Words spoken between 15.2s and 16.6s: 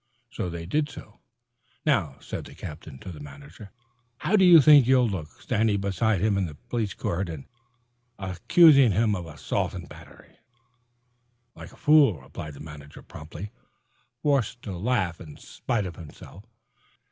in spite of himself.